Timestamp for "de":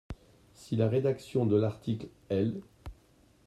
1.45-1.55